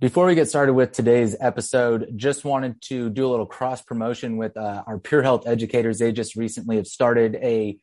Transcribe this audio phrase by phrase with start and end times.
[0.00, 4.36] Before we get started with today's episode, just wanted to do a little cross promotion
[4.36, 5.98] with uh, our Peer Health educators.
[5.98, 7.78] They just recently have started a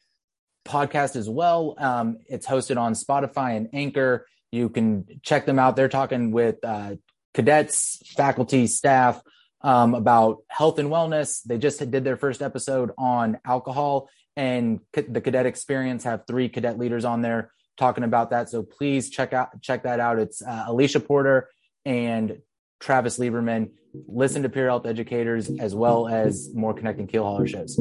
[0.66, 1.76] podcast as well.
[1.78, 4.28] Um, it's hosted on Spotify and Anchor.
[4.52, 5.76] You can check them out.
[5.76, 6.96] They're talking with uh,
[7.34, 9.22] cadets, faculty, staff
[9.62, 11.42] um, about health and wellness.
[11.44, 16.04] They just did their first episode on alcohol and the cadet experience.
[16.04, 18.50] Have three cadet leaders on there talking about that.
[18.50, 20.20] So please check out check that out.
[20.20, 21.50] It's uh, Alicia Porter
[21.86, 22.40] and
[22.80, 23.72] Travis Lieberman.
[24.08, 27.80] Listen to Peer Health Educators as well as more Connecting Keel Hauler shows.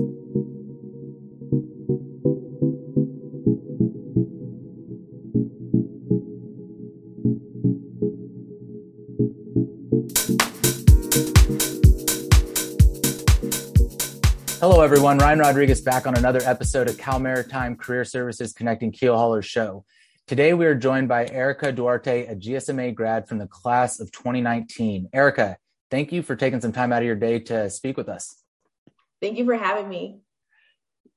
[14.61, 15.19] Hello, everyone.
[15.19, 19.85] Ryan Rodriguez back on another episode of Cal Maritime Career Services Connecting Keel Haulers Show.
[20.29, 25.09] Today, we are joined by Erika Duarte, a GSMA grad from the class of 2019.
[25.15, 25.57] Erika,
[25.91, 28.43] thank you for taking some time out of your day to speak with us.
[29.23, 30.19] Thank you for having me.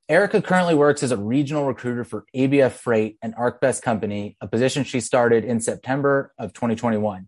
[0.08, 4.86] Erika currently works as a regional recruiter for ABF Freight an ArcBest Company, a position
[4.86, 7.28] she started in September of 2021.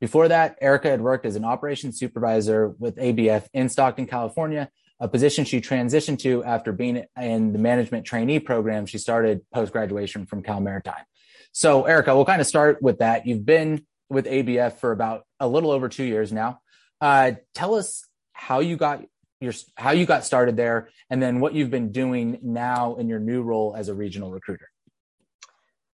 [0.00, 4.68] Before that, Erika had worked as an operations supervisor with ABF in Stockton, California,
[5.00, 9.72] a position she transitioned to after being in the management trainee program she started post
[9.72, 11.04] graduation from Cal Maritime.
[11.52, 13.26] So, Erika, we'll kind of start with that.
[13.26, 16.60] You've been with ABF for about a little over two years now.
[17.00, 19.04] Uh, tell us how you got
[19.40, 23.18] your how you got started there, and then what you've been doing now in your
[23.18, 24.68] new role as a regional recruiter.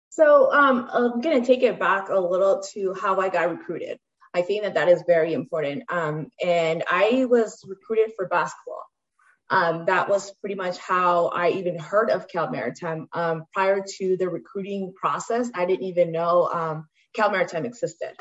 [0.08, 3.98] So, um, I'm going to take it back a little to how I got recruited.
[4.34, 5.82] I think that that is very important.
[5.90, 8.84] Um, and I was recruited for basketball.
[9.52, 13.06] Um, that was pretty much how I even heard of Cal Maritime.
[13.12, 18.14] Um, prior to the recruiting process, I didn't even know um, Cal Maritime existed.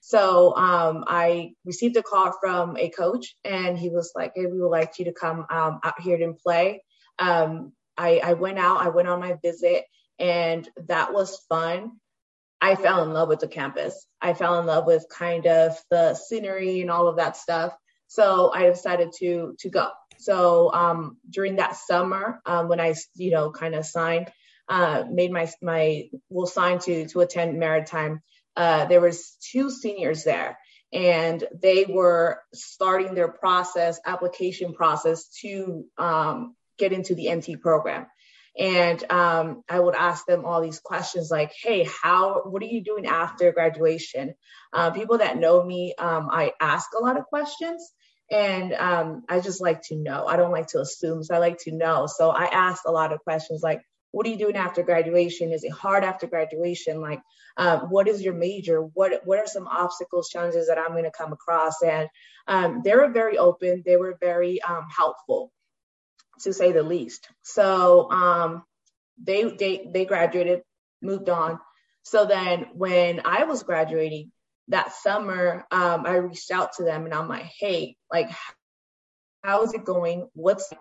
[0.00, 4.58] So um, I received a call from a coach, and he was like, "Hey, we
[4.58, 6.82] would like you to come um, out here and play."
[7.18, 9.84] Um, I, I went out, I went on my visit,
[10.18, 11.98] and that was fun.
[12.62, 14.06] I fell in love with the campus.
[14.22, 17.76] I fell in love with kind of the scenery and all of that stuff.
[18.06, 19.90] So I decided to to go.
[20.18, 24.30] So um, during that summer, um, when I, you know, kind of signed,
[24.68, 28.20] uh, made my my will sign to to attend Maritime,
[28.56, 30.58] uh, there was two seniors there,
[30.92, 38.06] and they were starting their process, application process to um, get into the MT program.
[38.58, 42.42] And um, I would ask them all these questions like, "Hey, how?
[42.44, 44.34] What are you doing after graduation?"
[44.72, 47.92] Uh, people that know me, um, I ask a lot of questions,
[48.30, 50.26] and um, I just like to know.
[50.26, 52.06] I don't like to assume, so I like to know.
[52.06, 55.52] So I asked a lot of questions like, what are you doing after graduation?
[55.52, 57.00] Is it hard after graduation?
[57.00, 57.20] Like,
[57.56, 58.80] uh, what is your major?
[58.80, 61.82] What What are some obstacles, challenges that I'm going to come across?
[61.82, 62.08] And
[62.46, 63.82] um, they were very open.
[63.84, 65.52] They were very um, helpful,
[66.40, 67.28] to say the least.
[67.42, 68.62] So um,
[69.22, 70.62] they they they graduated,
[71.02, 71.60] moved on.
[72.02, 74.32] So then when I was graduating,
[74.68, 78.30] that summer, um, I reached out to them and I'm like, hey, like,
[79.42, 80.28] how is it going?
[80.34, 80.72] What's,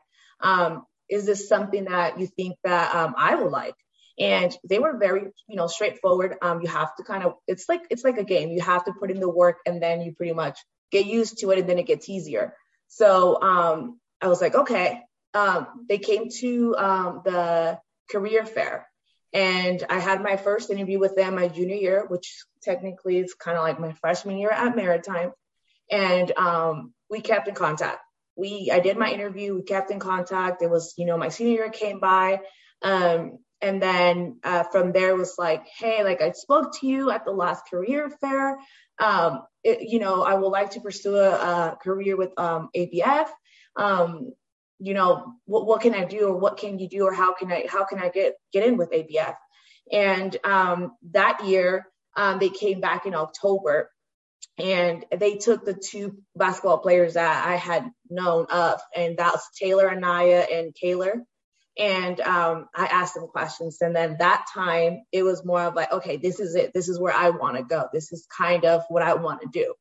[0.42, 3.76] um, is this something that you think that um, I would like?
[4.20, 6.36] And they were very, you know, straightforward.
[6.42, 8.50] Um, you have to kind of, it's like, it's like a game.
[8.50, 10.60] You have to put in the work and then you pretty much
[10.92, 12.56] get used to it and then it gets easier.
[12.88, 15.02] So um, I was like, okay.
[15.34, 18.88] Um, they came to um, the career fair
[19.34, 23.58] and I had my first interview with them my junior year, which technically is kind
[23.58, 25.32] of like my freshman year at Maritime.
[25.92, 28.00] And um, we kept in contact.
[28.36, 30.62] We I did my interview, we kept in contact.
[30.62, 32.42] It was, you know, my senior year came by.
[32.82, 37.26] Um, and then uh, from there was like, hey, like I spoke to you at
[37.26, 38.60] the last career fair.
[39.00, 43.28] Um, it, you know, I would like to pursue a, a career with um, ABF.
[44.80, 47.52] You know, what, what can I do or what can you do or how can
[47.52, 49.36] I how can I get get in with ABF?
[49.92, 53.90] And um, that year um, they came back in October
[54.58, 59.90] and they took the two basketball players that I had known of, and that's Taylor
[59.90, 61.22] Anaya and Kaylor.
[61.78, 63.78] And um, I asked them questions.
[63.82, 66.74] And then that time it was more of like, okay, this is it.
[66.74, 67.88] This is where I want to go.
[67.94, 69.76] This is kind of what I want to do.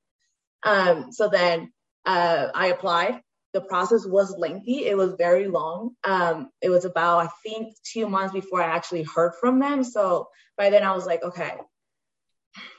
[0.62, 1.72] Um, so then
[2.04, 3.22] uh, I applied
[3.56, 4.84] the process was lengthy.
[4.84, 5.92] It was very long.
[6.04, 9.82] Um, it was about, I think, two months before I actually heard from them.
[9.82, 11.54] So by then I was like, okay,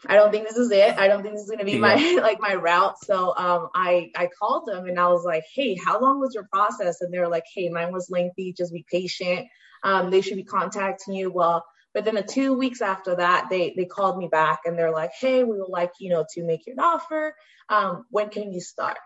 [0.06, 0.96] I don't think this is it.
[1.00, 1.80] I don't think this is going to be yeah.
[1.80, 2.94] my like my route.
[3.04, 6.48] So um, I I called them and I was like, hey, how long was your
[6.54, 7.02] process?
[7.02, 8.54] And they were like, hey, mine was lengthy.
[8.54, 9.48] Just be patient.
[9.82, 11.32] Um, they should be contacting you.
[11.32, 11.66] Well,
[11.96, 15.12] But then the two weeks after that, they they called me back and they're like,
[15.20, 17.34] "Hey, we would like you know to make you an offer.
[17.70, 18.98] Um, when can you start?"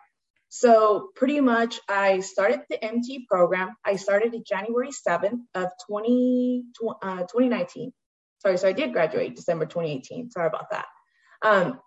[0.53, 3.73] So pretty much, I started the MT program.
[3.85, 6.65] I started January 7th of 20,
[7.01, 7.93] uh, 2019.
[8.39, 10.29] Sorry, so I did graduate December 2018.
[10.29, 10.87] Sorry about that.
[11.41, 11.79] Um,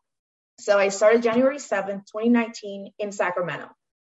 [0.59, 3.69] so I started January 7th, 2019 in Sacramento.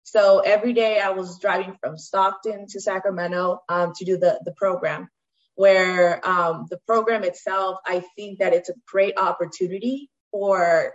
[0.04, 4.52] So every day I was driving from Stockton to Sacramento um, to do the, the
[4.52, 5.08] program,
[5.56, 10.92] where um, the program itself, I think that it's a great opportunity for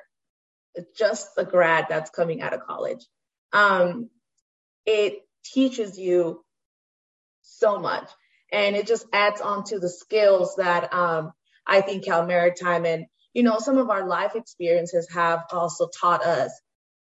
[0.97, 3.05] just a grad that's coming out of college
[4.85, 6.43] it teaches you
[7.41, 8.09] so much.
[8.51, 11.31] And it just adds on to the skills that um,
[11.65, 16.25] I think Cal Maritime and you know some of our life experiences have also taught
[16.25, 16.51] us.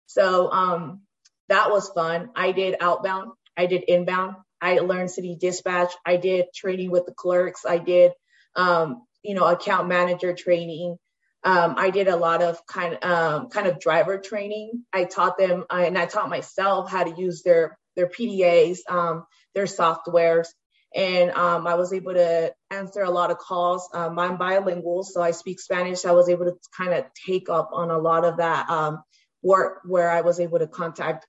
[0.06, 1.00] So um,
[1.49, 2.31] that was fun.
[2.37, 7.15] I did outbound, I did inbound, I learned city dispatch, I did training with the
[7.15, 8.12] clerks, I did
[8.55, 10.97] um, you know account manager training,
[11.44, 14.85] um, I did a lot of kind um, kind of driver training.
[14.93, 19.25] I taught them, uh, and I taught myself how to use their their PDAs, um,
[19.55, 20.49] their softwares,
[20.94, 23.89] and um, I was able to answer a lot of calls.
[23.93, 26.03] Um, I'm bilingual, so I speak Spanish.
[26.03, 29.03] So I was able to kind of take up on a lot of that um,
[29.43, 31.27] work where I was able to contact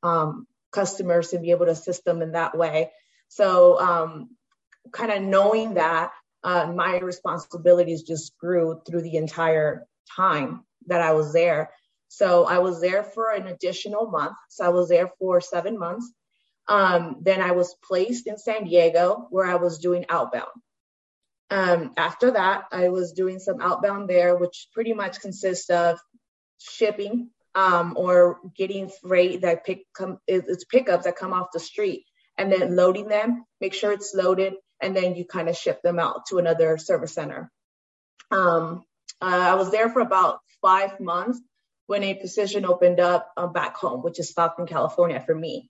[0.72, 2.92] customers and be able to assist them in that way.
[3.30, 4.28] So,
[4.92, 6.12] kind of knowing that
[6.44, 11.72] uh, my responsibilities just grew through the entire time that I was there.
[12.08, 14.36] So I was there for an additional month.
[14.50, 16.12] So I was there for seven months.
[16.68, 20.52] Um, then I was placed in San Diego where I was doing outbound.
[21.50, 26.00] Um, after that, I was doing some outbound there, which pretty much consists of
[26.60, 32.06] shipping um, or getting freight that pick come it's pickups that come off the street
[32.38, 36.00] and then loading them, make sure it's loaded, and then you kind of ship them
[36.00, 37.52] out to another service center.
[38.32, 38.84] Um,
[39.24, 41.40] I was there for about five months
[41.88, 45.70] when a position opened up uh, back home, which is Stockton, California for me.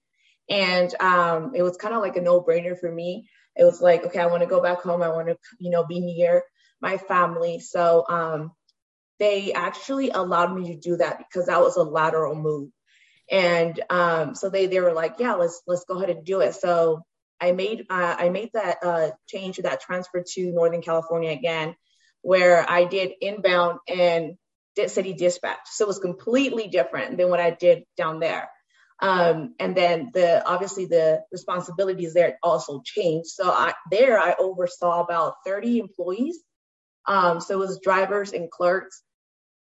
[0.49, 3.29] And um, it was kind of like a no brainer for me.
[3.55, 5.01] It was like, okay, I want to go back home.
[5.01, 6.43] I want to, you know, be near
[6.81, 7.59] my family.
[7.59, 8.51] So um,
[9.19, 12.69] they actually allowed me to do that because that was a lateral move.
[13.31, 16.55] And um, so they, they were like, yeah, let's, let's go ahead and do it.
[16.55, 17.03] So
[17.39, 21.75] I made, uh, I made that uh, change, that transfer to Northern California again
[22.23, 24.37] where I did inbound and
[24.75, 25.59] did city dispatch.
[25.65, 28.49] So it was completely different than what I did down there.
[29.01, 33.27] Um, and then the obviously the responsibilities there also changed.
[33.27, 36.39] So I, there I oversaw about 30 employees.
[37.05, 39.03] Um, so it was drivers and clerks.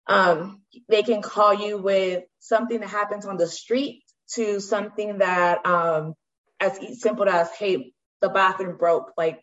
[0.07, 4.03] Um, they can call you with something that happens on the street
[4.33, 6.15] to something that um,
[6.59, 9.13] as simple as, hey, the bathroom broke.
[9.17, 9.41] Like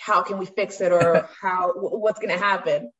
[0.00, 2.90] how can we fix it or how what's going to happen?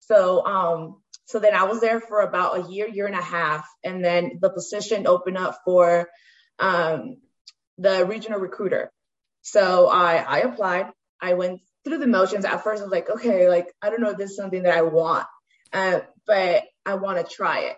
[0.00, 3.68] So um so then i was there for about a year year and a half
[3.84, 6.08] and then the position opened up for
[6.58, 7.16] um
[7.78, 8.90] the regional recruiter.
[9.42, 10.86] So i i applied.
[11.20, 12.44] I went through the motions.
[12.44, 14.76] At first i was like okay like i don't know if this is something that
[14.76, 15.26] i want
[15.72, 17.76] uh, but i want to try it.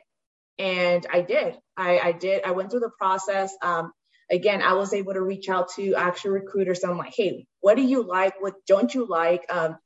[0.59, 1.57] And i did.
[1.77, 2.45] I i did.
[2.45, 3.55] I went through the process.
[3.63, 3.93] Um
[4.31, 6.83] again, I was able to reach out to actual recruiters.
[6.83, 8.41] So I'm like, hey, what do you like?
[8.41, 9.45] What don't you like?
[9.49, 9.79] Um,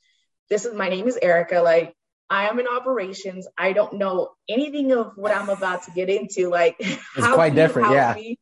[0.50, 1.60] this is my name is Erika.
[1.60, 1.94] Like,
[2.28, 3.46] I am in operations.
[3.56, 6.48] I don't know anything of what I'm about to get into.
[6.48, 8.14] Like, it's quite different, yeah.
[8.14, 8.38] Me?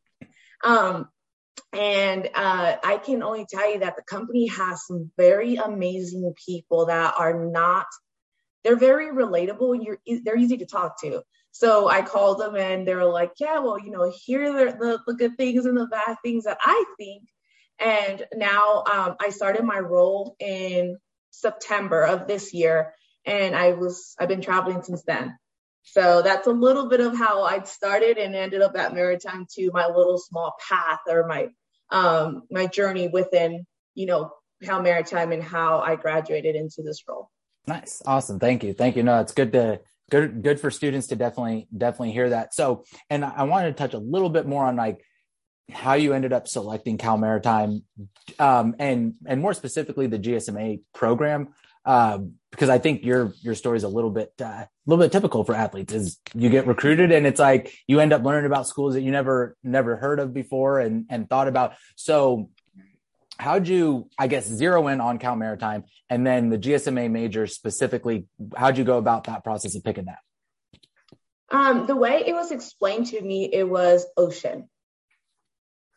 [0.63, 1.07] Um,
[1.73, 6.87] and uh, I can only tell you that the company has some very amazing people
[6.87, 7.85] that are not.
[8.63, 9.75] They're very relatable.
[9.75, 11.21] And you're they're easy to talk to.
[11.51, 14.99] So I called them and they were like, yeah, well, you know, here are the,
[15.05, 17.23] the good things and the bad things that I think.
[17.79, 20.97] And now um, I started my role in
[21.31, 22.93] September of this year,
[23.25, 25.35] and I was I've been traveling since then.
[25.83, 29.71] So that's a little bit of how I started and ended up at Maritime to
[29.73, 31.49] my little small path or my
[31.89, 33.65] um, my journey within
[33.95, 34.31] you know
[34.63, 37.31] how Maritime and how I graduated into this role.
[37.65, 39.03] Nice, awesome, thank you, thank you.
[39.03, 39.79] No, it's good to
[40.11, 42.53] good good for students to definitely definitely hear that.
[42.53, 45.03] So and i wanted to touch a little bit more on like
[45.71, 47.83] how you ended up selecting cal maritime
[48.39, 51.49] um, and and more specifically the gsma program
[51.85, 55.11] um, because i think your your story is a little bit uh, a little bit
[55.11, 58.67] typical for athletes is you get recruited and it's like you end up learning about
[58.67, 61.73] schools that you never never heard of before and and thought about.
[61.95, 62.49] So
[63.41, 68.27] how'd you, I guess, zero in on Cal Maritime and then the GSMA major specifically?
[68.55, 70.19] How'd you go about that process of picking that?
[71.49, 74.69] Um, the way it was explained to me, it was ocean.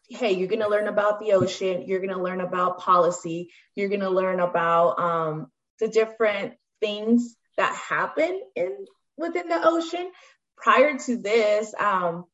[0.08, 1.84] Hey, you're going to learn about the ocean.
[1.86, 3.50] You're going to learn about policy.
[3.74, 5.46] You're going to learn about um,
[5.80, 8.86] the different things that happen in
[9.16, 10.10] within the ocean.
[10.56, 12.24] Prior to this, um,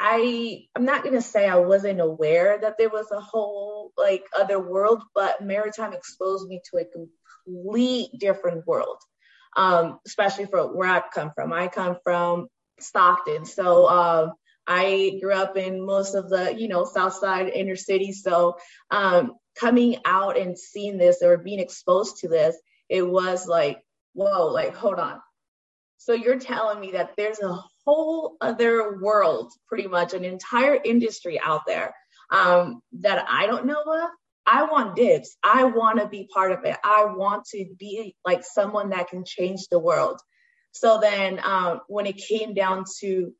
[0.00, 4.60] I I'm not gonna say I wasn't aware that there was a whole like other
[4.60, 8.98] world, but maritime exposed me to a complete different world.
[9.56, 11.52] Um, especially for where I come from.
[11.52, 14.32] I come from Stockton, so um,
[14.66, 18.12] I grew up in most of the you know South Side inner city.
[18.12, 18.56] So
[18.90, 22.56] um, coming out and seeing this or being exposed to this,
[22.88, 25.20] it was like whoa, like hold on.
[25.98, 31.40] So you're telling me that there's a whole other world, pretty much an entire industry
[31.40, 31.92] out there
[32.30, 34.10] um, that I don't know of.
[34.46, 35.36] I want dibs.
[35.44, 36.76] I want to be part of it.
[36.82, 40.20] I want to be like someone that can change the world.
[40.72, 43.34] So then um, when it came down to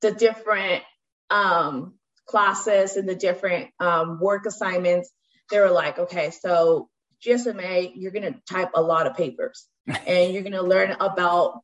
[0.00, 0.82] the different
[1.30, 1.94] um,
[2.26, 5.10] classes and the different um, work assignments,
[5.50, 6.88] they were like, okay, so
[7.24, 11.60] GSMA, you're going to type a lot of papers and you're going to learn about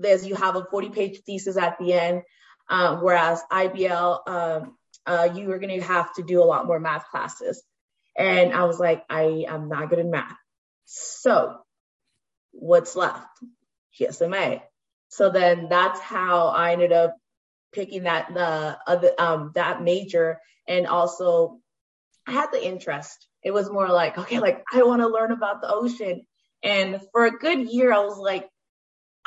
[0.00, 2.22] there's you have a 40 page thesis at the end,
[2.68, 4.76] um, whereas IBL, um,
[5.06, 7.62] uh, you are going to have to do a lot more math classes.
[8.16, 10.36] And I was like, I am not good in math.
[10.84, 11.56] So
[12.52, 13.26] what's left?
[13.98, 14.62] GSMA.
[15.08, 17.16] So then that's how I ended up
[17.72, 21.58] picking that the other um, that major, and also
[22.26, 23.26] I had the interest.
[23.42, 26.26] It was more like, okay, like I want to learn about the ocean.
[26.62, 28.48] And for a good year, I was like,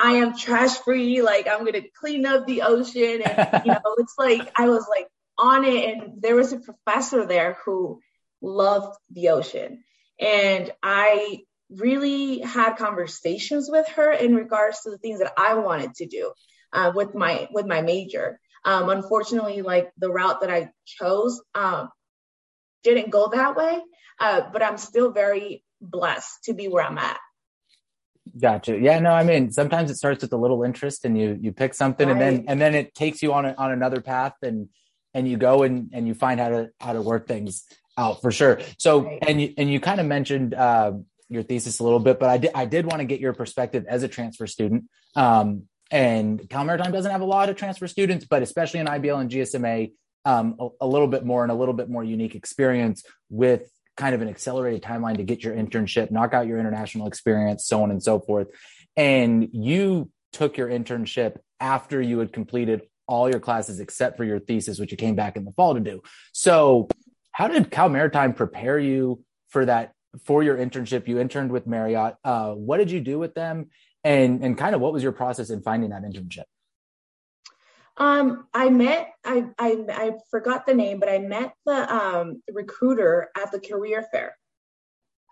[0.04, 1.22] I am trash free.
[1.22, 5.08] Like I'm gonna clean up the ocean, and you know, it's like I was like
[5.38, 5.96] on it.
[5.96, 8.00] And there was a professor there who
[8.42, 9.82] loved the ocean,
[10.20, 15.94] and I really had conversations with her in regards to the things that I wanted
[15.94, 16.32] to do
[16.74, 18.38] uh, with my with my major.
[18.66, 21.88] Um, unfortunately, like the route that I chose um,
[22.82, 23.80] didn't go that way,
[24.20, 27.18] uh, but I'm still very blessed to be where I'm at.
[28.40, 28.78] Gotcha.
[28.78, 31.74] Yeah, no, I mean, sometimes it starts with a little interest and you you pick
[31.74, 32.12] something right.
[32.12, 34.68] and then and then it takes you on a, on another path and
[35.12, 37.64] and you go and and you find how to how to work things
[37.96, 38.60] out for sure.
[38.78, 39.18] So right.
[39.26, 40.92] and you and you kind of mentioned uh,
[41.28, 43.84] your thesis a little bit, but I did I did want to get your perspective
[43.88, 44.84] as a transfer student.
[45.14, 49.20] Um, and Cal Maritime doesn't have a lot of transfer students, but especially in IBL
[49.20, 49.92] and GSMA,
[50.24, 54.14] um, a, a, little bit more and a little bit more unique experience with kind
[54.14, 57.90] of an accelerated timeline to get your internship, knock out your international experience, so on
[57.90, 58.48] and so forth.
[58.96, 64.40] And you took your internship after you had completed all your classes except for your
[64.40, 66.02] thesis, which you came back in the fall to do.
[66.32, 66.88] So,
[67.32, 69.92] how did Cal Maritime prepare you for that
[70.24, 71.08] for your internship?
[71.08, 72.14] You interned with Marriott.
[72.24, 73.70] Uh, what did you do with them,
[74.02, 76.44] and and kind of what was your process in finding that internship?
[77.96, 83.28] Um, I met I, I I forgot the name, but I met the um, recruiter
[83.36, 84.36] at the career fair.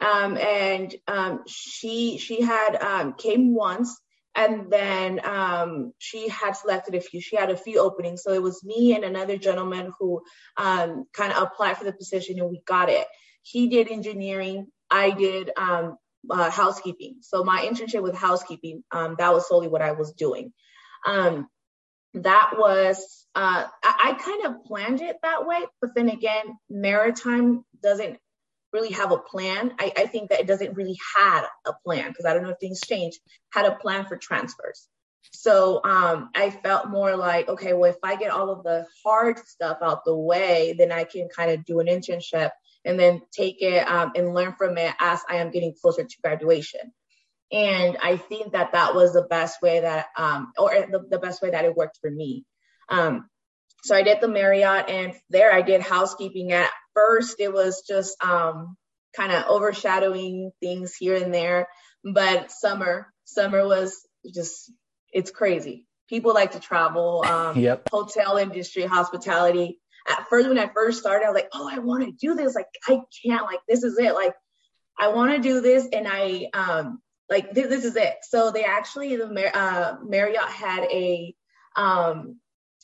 [0.01, 4.01] Um, and um, she she had um, came once
[4.35, 8.23] and then um, she had selected a few she had a few openings.
[8.23, 10.23] So it was me and another gentleman who
[10.57, 13.07] um, kind of applied for the position and we got it.
[13.43, 15.97] He did engineering i did um,
[16.31, 17.17] uh, housekeeping.
[17.23, 20.53] So my internship with housekeeping um, that was solely what i was doing.
[21.07, 21.49] Um,
[22.15, 27.65] that was uh, I, I, kind of planned it that way, but then again, maritime
[27.83, 28.19] doesn't
[28.73, 29.73] really have a plan.
[29.79, 32.59] I, I think that it doesn't really had a plan because I don't know if
[32.59, 33.19] things change.
[33.53, 34.89] Had a plan for transfers.
[35.31, 39.39] So um, I felt more like, okay, well, if I get all of the hard
[39.39, 42.51] stuff out the way, then I can kind of do an internship
[42.85, 46.17] and then take it um, and learn from it as I am getting closer to
[46.23, 46.93] graduation.
[47.53, 51.43] And I think that that was the best way that, um, or the, the best
[51.43, 52.47] way that it worked for me.
[52.89, 53.29] Um,
[53.85, 56.53] so I did the Marriott and there I did housekeeping.
[56.53, 58.77] At first, it was just um,
[59.15, 61.69] kind of overshadowing things here and there.
[62.03, 64.73] But summer, summer was just,
[65.13, 65.87] it's crazy.
[66.09, 67.89] People like to travel, um, yep.
[67.91, 69.79] hotel industry, hospitality.
[70.09, 72.55] At first, when I first started, I was like, oh, I want to do this.
[72.55, 74.15] Like, I can't, like, this is it.
[74.15, 74.35] Like,
[74.99, 75.87] I want to do this.
[75.93, 78.17] And I, um, like this, this is it.
[78.23, 81.35] So they actually the uh, Marriott had a
[81.77, 82.39] um,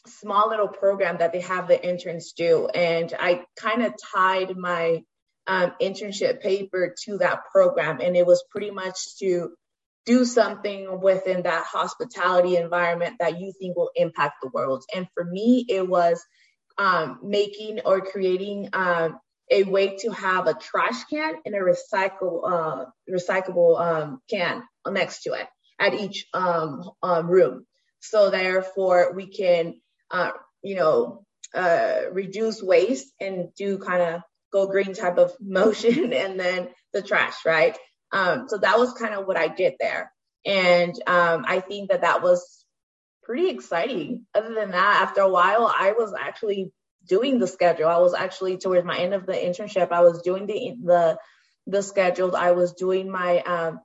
[0.06, 5.02] small little program that they have the interns do, and I kind of tied my
[5.46, 9.50] um, internship paper to that program, and it was pretty much to
[10.06, 14.82] do something within that hospitality environment that you think will impact the world.
[14.94, 16.24] And for me, it was
[16.78, 19.18] um, making or creating um,
[19.50, 25.22] a way to have a trash can and a recycle uh, recyclable um, can next
[25.22, 25.46] to it
[25.78, 27.66] at each um, um, room.
[28.00, 30.30] So therefore, we can uh,
[30.62, 31.24] you know
[31.54, 37.02] uh, reduce waste and do kind of go green type of motion, and then the
[37.02, 37.76] trash, right?
[38.12, 40.12] Um, so that was kind of what I did there.
[40.46, 42.64] And um, I think that that was
[43.22, 44.24] pretty exciting.
[44.34, 46.72] Other than that, after a while, I was actually
[47.08, 47.88] doing the schedule.
[47.88, 49.90] I was actually towards my end of the internship.
[49.90, 51.18] I was doing the the
[51.66, 52.34] the scheduled.
[52.34, 53.80] I was doing my um,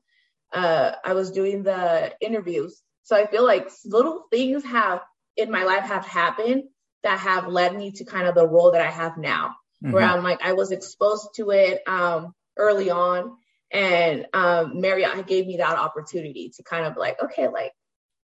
[0.51, 2.81] uh, I was doing the interviews.
[3.03, 5.01] So I feel like little things have
[5.35, 6.63] in my life have happened
[7.03, 9.91] that have led me to kind of the role that I have now, mm-hmm.
[9.91, 13.35] where I'm like I was exposed to it um, early on,
[13.71, 17.73] and um, Marriott gave me that opportunity to kind of like, okay, like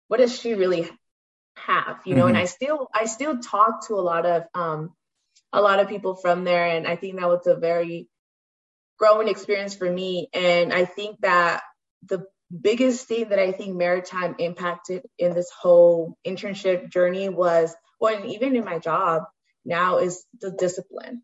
[0.09, 0.89] what does she really
[1.57, 2.23] have, you know?
[2.23, 2.29] Mm-hmm.
[2.29, 4.93] And I still I still talk to a lot of um,
[5.53, 8.09] a lot of people from there, and I think that was a very
[8.99, 10.29] growing experience for me.
[10.33, 11.63] And I think that
[12.09, 12.27] the
[12.61, 18.57] biggest thing that I think Maritime impacted in this whole internship journey was, well, even
[18.57, 19.25] in my job
[19.65, 21.23] now, is the discipline.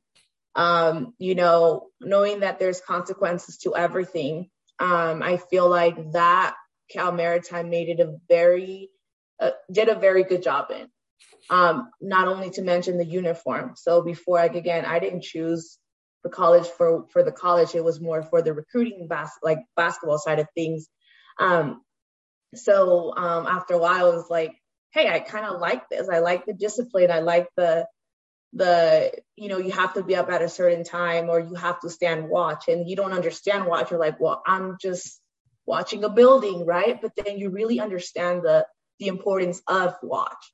[0.54, 4.50] Um, you know, knowing that there's consequences to everything.
[4.78, 6.54] Um, I feel like that
[6.90, 8.90] Cal Maritime made it a very,
[9.42, 10.86] uh, did a very good job in.
[11.50, 13.72] Um, not only to mention the uniform.
[13.76, 15.78] So before, like again, I didn't choose
[16.22, 17.74] the college for for the college.
[17.74, 20.88] It was more for the recruiting bas- like basketball side of things.
[21.38, 21.82] Um,
[22.54, 24.54] so um, after a while, it was like,
[24.92, 26.08] hey, I kind of like this.
[26.08, 27.10] I like the discipline.
[27.10, 27.86] I like the
[28.52, 31.80] the you know you have to be up at a certain time or you have
[31.80, 35.20] to stand watch and you don't understand watch you're like well i'm just
[35.64, 38.66] watching a building right but then you really understand the
[39.02, 40.52] the importance of watch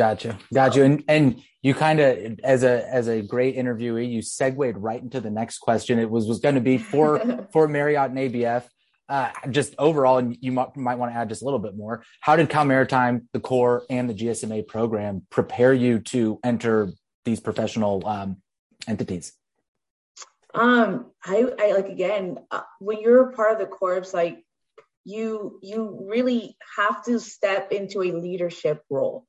[0.00, 4.78] Gotcha, gotcha, and and you kind of as a as a great interviewee, you segued
[4.78, 5.98] right into the next question.
[5.98, 8.64] It was was going to be for for Marriott and ABF.
[9.10, 12.02] Uh, just overall, and you might, might want to add just a little bit more.
[12.20, 16.92] How did Cal Maritime, the corps, and the GSMA program prepare you to enter
[17.26, 18.36] these professional um,
[18.88, 19.34] entities?
[20.54, 24.44] Um, I, I like again uh, when you're part of the corps, like
[25.04, 29.26] you you really have to step into a leadership role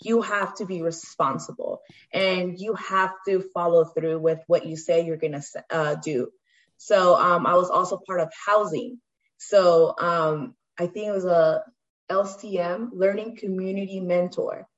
[0.00, 1.82] you have to be responsible
[2.12, 6.30] and you have to follow through with what you say you're going to uh, do.
[6.76, 9.00] So um, I was also part of housing.
[9.38, 11.64] So um, I think it was a
[12.08, 14.68] LCM, Learning Community Mentor.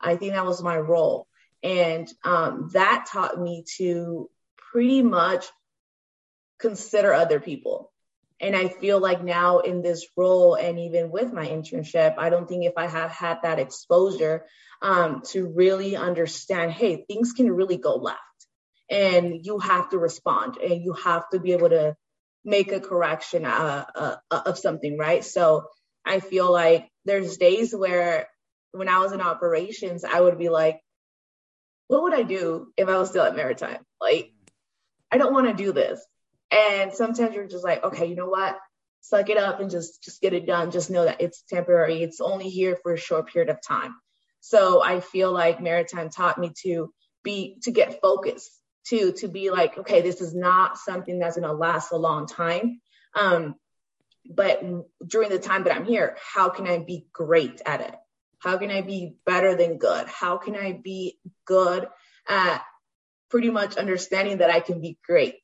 [0.00, 1.26] I think that was my role.
[1.62, 4.30] And um, that taught me to
[4.72, 5.44] pretty much
[6.58, 7.92] consider other people.
[8.40, 12.48] And I feel like now in this role and even with my internship, I don't
[12.48, 14.46] think if I had had that exposure,
[14.82, 18.18] um, to really understand hey, things can really go left.
[18.88, 21.96] And you have to respond and you have to be able to
[22.44, 25.24] make a correction uh, uh, uh, of something, right?
[25.24, 25.66] So
[26.04, 28.28] I feel like there's days where
[28.72, 30.80] when I was in operations, I would be like,
[31.88, 33.84] what would I do if I was still at Maritime?
[34.00, 34.32] Like,
[35.10, 36.00] I don't want to do this.
[36.50, 38.58] And sometimes you're just like, okay, you know what?
[39.02, 40.70] Suck it up and just just get it done.
[40.70, 42.02] Just know that it's temporary.
[42.02, 43.94] It's only here for a short period of time.
[44.40, 48.50] So I feel like Maritime taught me to be to get focused,
[48.88, 52.80] to to be like, okay, this is not something that's gonna last a long time.
[53.14, 53.54] Um,
[54.28, 54.62] but
[55.06, 57.94] during the time that I'm here, how can I be great at it?
[58.38, 60.06] How can I be better than good?
[60.06, 61.88] How can I be good
[62.28, 62.62] at
[63.28, 65.40] pretty much understanding that I can be great?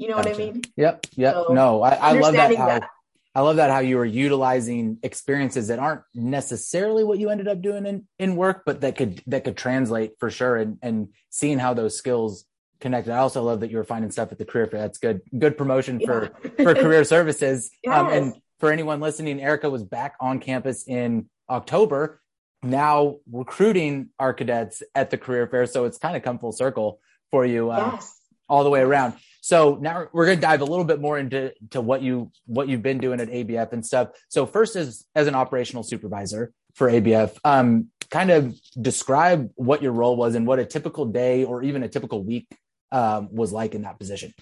[0.00, 0.30] You know gotcha.
[0.30, 0.62] what I mean?
[0.78, 1.06] Yep.
[1.14, 1.34] Yep.
[1.34, 2.88] So no, I, I love that how that.
[3.34, 7.60] I love that how you were utilizing experiences that aren't necessarily what you ended up
[7.60, 11.58] doing in, in work, but that could that could translate for sure and and seeing
[11.58, 12.46] how those skills
[12.80, 13.12] connected.
[13.12, 14.80] I also love that you were finding stuff at the career fair.
[14.80, 15.20] That's good.
[15.38, 16.64] Good promotion for yeah.
[16.64, 17.70] for career services.
[17.84, 17.98] Yes.
[17.98, 22.22] Um, and for anyone listening, Erika was back on campus in October,
[22.62, 25.66] now recruiting our cadets at the career fair.
[25.66, 28.18] So it's kind of come full circle for you uh, yes.
[28.48, 29.12] all the way around.
[29.40, 32.68] So now we're going to dive a little bit more into to what you what
[32.68, 34.08] you've been doing at ABF and stuff.
[34.28, 39.92] So first, as as an operational supervisor for ABF, um, kind of describe what your
[39.92, 42.48] role was and what a typical day or even a typical week
[42.92, 44.34] um, was like in that position.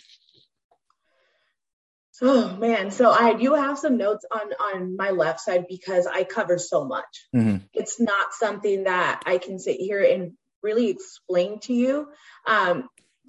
[2.20, 6.24] Oh man, so I do have some notes on on my left side because I
[6.24, 7.28] cover so much.
[7.34, 7.58] Mm-hmm.
[7.72, 12.08] It's not something that I can sit here and really explain to you.
[12.44, 12.88] Um,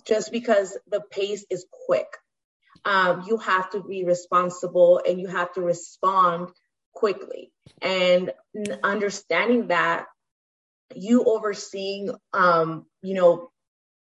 [0.10, 2.08] just because the pace is quick.
[2.84, 6.50] Um, you have to be responsible and you have to respond
[6.94, 7.52] quickly.
[7.82, 8.34] And
[8.84, 10.06] understanding that
[10.96, 13.52] you overseeing, um, you know,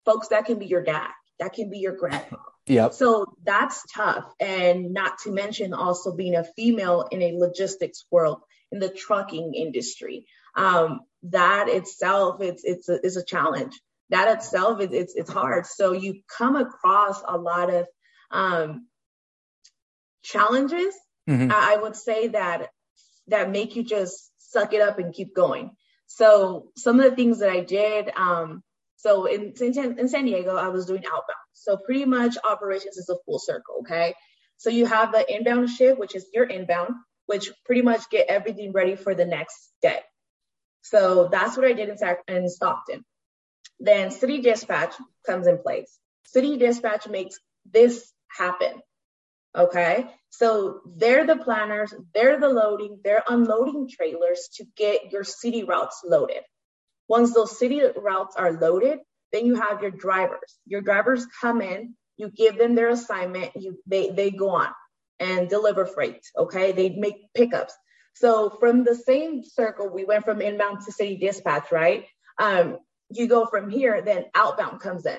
[0.05, 1.09] folks that can be your dad,
[1.41, 2.37] that can be your grandpa.
[2.67, 2.93] Yep.
[2.95, 4.25] So that's tough.
[4.41, 8.41] And not to mention also being a female in a logistics world
[8.71, 10.27] in the trucking industry.
[10.57, 13.81] Um, that itself, it's, it's a, is a challenge
[14.15, 15.67] that itself is it's, it's hard.
[15.67, 17.87] So you come across a lot of
[18.31, 18.87] um,
[20.23, 20.95] challenges,
[21.29, 21.51] mm-hmm.
[21.51, 22.69] I, I would say that
[23.29, 25.71] that make you just suck it up and keep going.
[26.07, 28.63] So some of the things that I did, um,
[28.97, 31.45] so in, in, San Diego, I was doing outbound.
[31.53, 33.81] So pretty much operations is a full circle.
[33.81, 34.15] Okay.
[34.59, 36.95] So you have the inbound shift, which is your inbound,
[37.27, 40.01] which pretty much get everything ready for the next day.
[40.83, 41.97] So that's what I did in,
[42.29, 43.05] in Stockton.
[43.81, 44.95] Then city dispatch
[45.27, 45.99] comes in place.
[46.27, 47.39] City dispatch makes
[47.71, 48.81] this happen.
[49.57, 50.07] Okay.
[50.31, 56.03] So they're the planners, they're the loading, they're unloading trailers to get your city routes
[56.05, 56.43] loaded.
[57.09, 58.99] Once those city routes are loaded,
[59.33, 60.59] then you have your drivers.
[60.67, 64.69] Your drivers come in, you give them their assignment, you they they go on
[65.21, 66.23] and deliver freight.
[66.37, 67.75] Okay, they make pickups.
[68.15, 72.07] So from the same circle, we went from inbound to city dispatch, right?
[72.39, 72.79] Um,
[73.17, 75.19] you go from here, then outbound comes in.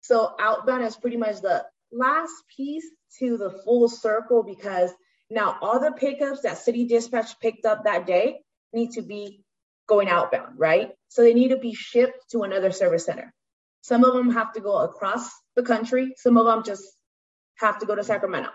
[0.00, 2.86] So outbound is pretty much the last piece
[3.18, 4.90] to the full circle because
[5.30, 8.40] now all the pickups that city dispatch picked up that day
[8.72, 9.42] need to be
[9.86, 10.90] going outbound, right?
[11.08, 13.32] So they need to be shipped to another service center.
[13.80, 16.84] Some of them have to go across the country, some of them just
[17.56, 18.50] have to go to Sacramento.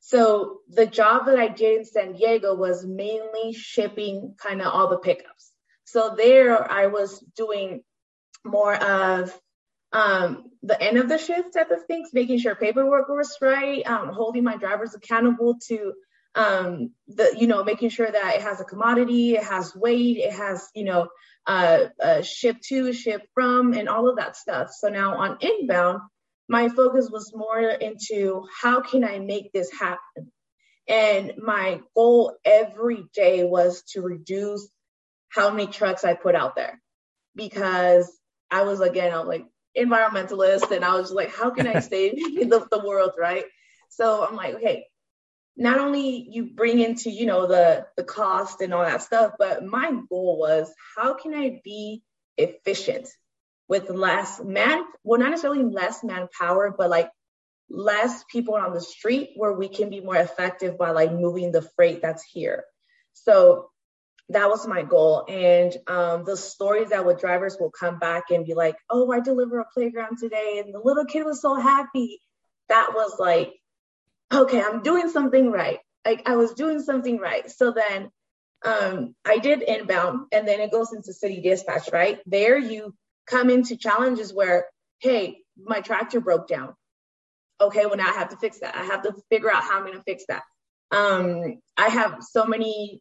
[0.00, 4.88] So the job that I did in San Diego was mainly shipping kind of all
[4.88, 5.52] the pickups.
[5.86, 7.82] So there I was doing
[8.44, 9.36] more of
[9.92, 14.08] um, the end of the shift type of things, making sure paperwork was right, um,
[14.08, 15.94] holding my drivers accountable to
[16.34, 20.32] um, the, you know, making sure that it has a commodity, it has weight, it
[20.32, 21.08] has, you know,
[21.46, 24.70] uh, uh, ship to, ship from, and all of that stuff.
[24.76, 26.00] So now on inbound,
[26.48, 30.32] my focus was more into how can I make this happen?
[30.88, 34.68] And my goal every day was to reduce
[35.36, 36.80] how many trucks I put out there
[37.34, 38.10] because
[38.50, 39.46] I was again, I'm like,
[39.76, 43.44] environmentalist and I was like, how can I save the, the world, right?
[43.90, 44.86] So I'm like, okay,
[45.56, 49.64] not only you bring into, you know, the the cost and all that stuff, but
[49.64, 52.02] my goal was how can I be
[52.36, 53.08] efficient
[53.68, 57.10] with less man, well, not necessarily less manpower, but like
[57.68, 61.62] less people on the street where we can be more effective by like moving the
[61.62, 62.64] freight that's here.
[63.14, 63.70] So
[64.30, 65.24] that was my goal.
[65.28, 69.20] And um, the stories that with drivers will come back and be like, oh, I
[69.20, 70.62] deliver a playground today.
[70.64, 72.20] And the little kid was so happy.
[72.68, 73.54] That was like,
[74.32, 75.78] okay, I'm doing something right.
[76.04, 77.48] Like I was doing something right.
[77.50, 78.10] So then
[78.64, 82.18] um, I did inbound and then it goes into city dispatch, right?
[82.26, 82.94] There you
[83.26, 84.66] come into challenges where,
[84.98, 86.74] hey, my tractor broke down.
[87.60, 88.76] Okay, well now I have to fix that.
[88.76, 90.42] I have to figure out how I'm going to fix that.
[90.90, 93.00] Um, I have so many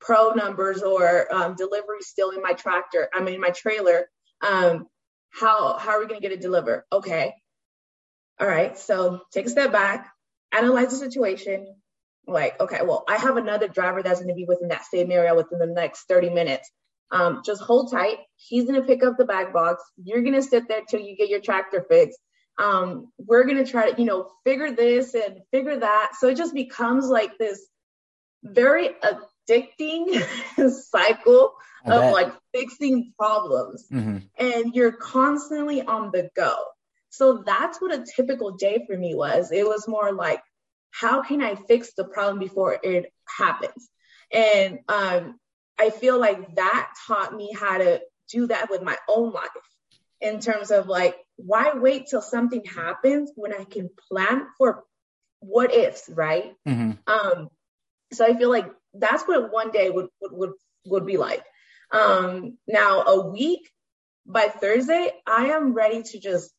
[0.00, 4.08] pro numbers or um, delivery still in my tractor, I mean my trailer.
[4.46, 4.86] Um,
[5.30, 6.84] how how are we gonna get it delivered?
[6.92, 7.34] Okay.
[8.40, 8.78] All right.
[8.78, 10.08] So take a step back,
[10.52, 11.74] analyze the situation.
[12.26, 15.58] Like, okay, well, I have another driver that's gonna be within that same area within
[15.58, 16.70] the next 30 minutes.
[17.10, 18.18] Um, just hold tight.
[18.36, 19.82] He's gonna pick up the bag box.
[20.02, 22.18] You're gonna sit there till you get your tractor fixed.
[22.58, 26.12] Um, we're gonna try to, you know, figure this and figure that.
[26.18, 27.66] So it just becomes like this
[28.44, 28.90] very
[29.48, 34.18] addicting cycle of like fixing problems mm-hmm.
[34.38, 36.56] and you're constantly on the go.
[37.10, 39.50] So that's what a typical day for me was.
[39.52, 40.42] It was more like,
[40.90, 43.88] how can I fix the problem before it happens?
[44.30, 45.38] And um,
[45.78, 49.48] I feel like that taught me how to do that with my own life
[50.20, 54.84] in terms of like, why wait till something happens when I can plan for
[55.40, 56.54] what ifs, right?
[56.66, 56.92] Mm-hmm.
[57.06, 57.48] Um,
[58.12, 60.52] so I feel like that's what one day would would would,
[60.86, 61.44] would be like.
[61.90, 63.70] Um, now a week
[64.26, 66.52] by Thursday, I am ready to just,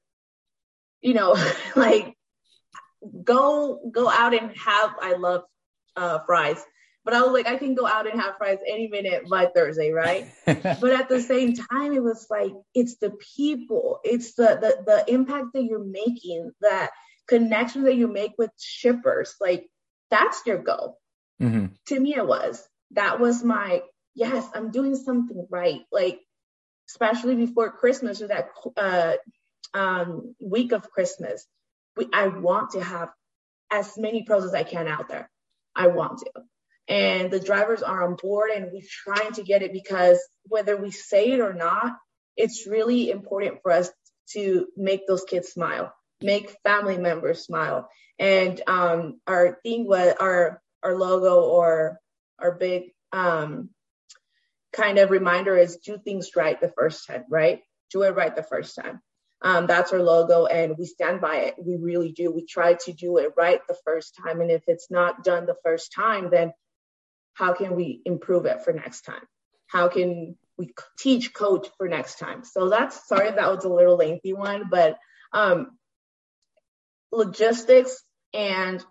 [1.02, 1.36] you know,
[1.76, 2.16] like
[3.24, 4.96] go go out and have.
[5.02, 5.44] I love
[5.96, 6.64] uh, fries,
[7.06, 9.92] but I was like, I can go out and have fries any minute by Thursday,
[9.92, 10.28] right?
[10.46, 15.14] but at the same time, it was like it's the people, it's the the the
[15.14, 16.90] impact that you're making, that
[17.28, 19.70] connection that you make with shippers, like
[20.10, 20.99] that's your goal.
[21.42, 21.68] Mm-hmm.
[21.88, 22.68] To me, it was.
[22.92, 23.82] That was my,
[24.16, 25.82] yes, I'm doing something right.
[25.92, 26.20] Like,
[26.90, 29.14] especially before Christmas or that uh,
[29.74, 31.46] um, week of Christmas,
[31.96, 33.10] we, I want to have
[33.72, 35.30] as many pros as I can out there.
[35.76, 36.32] I want to.
[36.88, 40.90] And the drivers are on board and we're trying to get it because whether we
[40.90, 41.94] say it or not,
[42.36, 43.92] it's really important for us
[44.32, 47.88] to make those kids smile, make family members smile.
[48.18, 52.00] And um, our thing was our our logo or
[52.40, 53.70] our big um,
[54.74, 57.62] kind of reminder is do things right the first time, right?
[57.92, 59.02] Do it right the first time.
[59.42, 61.56] Um, that's our logo, and we stand by it.
[61.58, 62.30] We really do.
[62.30, 65.56] We try to do it right the first time, and if it's not done the
[65.64, 66.52] first time, then
[67.34, 69.24] how can we improve it for next time?
[69.68, 72.44] How can we teach coach for next time?
[72.44, 74.98] So that's sorry that was a little lengthy one, but
[75.32, 75.78] um,
[77.12, 78.84] logistics and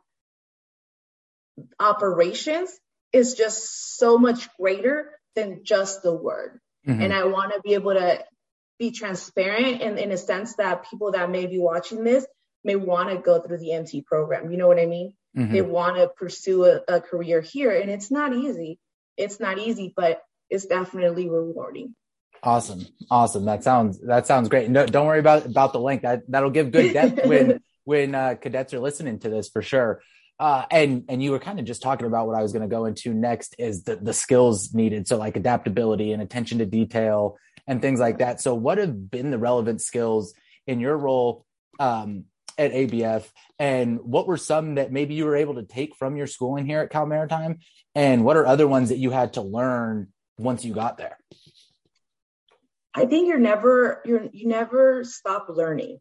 [1.79, 2.71] operations
[3.12, 6.61] is just so much greater than just the word.
[6.87, 7.03] Mm-hmm.
[7.03, 8.25] And I want to be able to
[8.79, 12.27] be transparent in, in a sense that people that may be watching this
[12.64, 14.51] may want to go through the MT program.
[14.51, 15.14] You know what I mean?
[15.37, 15.53] Mm-hmm.
[15.53, 18.79] They want to pursue a, a career here, and it's not easy.
[19.16, 21.94] It's not easy, but it's definitely rewarding.
[22.42, 23.44] Awesome, awesome.
[23.44, 24.71] That sounds that sounds great.
[24.71, 26.03] No, don't worry about about the link.
[26.03, 30.01] That that'll give good depth when when uh, cadets are listening to this for sure.
[30.40, 32.68] Uh, and and you were kind of just talking about what I was going to
[32.68, 35.09] go into next is the the skills needed.
[35.09, 38.40] So like adaptability and attention to detail and things like that.
[38.40, 40.35] So what have been the relevant skills
[40.66, 41.44] in your role
[41.81, 42.24] um,
[42.57, 46.27] at ABF, and what were some that maybe you were able to take from your
[46.27, 47.59] schooling here at Cal Maritime,
[47.94, 51.18] and what are other ones that you had to learn once you got there?
[52.94, 55.98] I think you're never you're you never stop learning.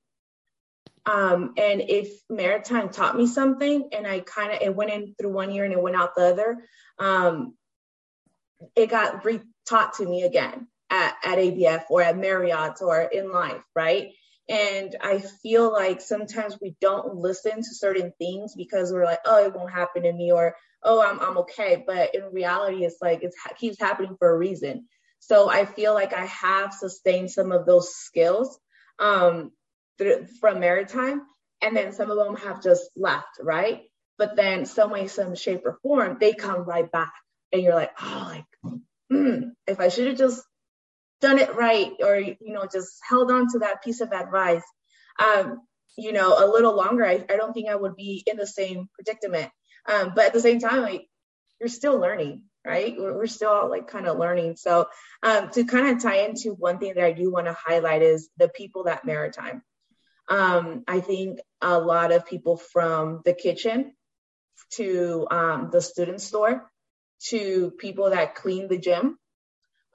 [1.07, 5.31] Um, and if maritime taught me something and I kind of, it went in through
[5.31, 6.57] one year and it went out the other,
[6.99, 7.55] um,
[8.75, 13.63] it got re-taught to me again at, at ABF or at Marriott or in life,
[13.73, 14.11] right?
[14.49, 19.45] And I feel like sometimes we don't listen to certain things because we're like, oh,
[19.45, 21.83] it won't happen to me or, oh, I'm, I'm okay.
[21.87, 24.87] But in reality, it's like it keeps happening for a reason.
[25.19, 28.59] So I feel like I have sustained some of those skills.
[28.99, 29.51] Um,
[29.97, 31.21] through, from maritime,
[31.61, 33.81] and then some of them have just left, right?
[34.17, 37.13] But then some way, some shape or form, they come right back,
[37.51, 38.73] and you're like, oh, like
[39.11, 40.43] mm, if I should have just
[41.21, 44.63] done it right, or you know, just held on to that piece of advice,
[45.19, 45.61] um,
[45.97, 48.87] you know, a little longer, I, I don't think I would be in the same
[48.93, 49.51] predicament.
[49.87, 51.07] Um, but at the same time, like
[51.59, 52.95] you're still learning, right?
[52.97, 54.57] We're, still like kind of learning.
[54.57, 54.87] So
[55.23, 58.29] um, to kind of tie into one thing that I do want to highlight is
[58.37, 59.63] the people that maritime.
[60.29, 63.93] Um, I think a lot of people from the kitchen
[64.71, 66.69] to um, the student store
[67.29, 69.17] to people that clean the gym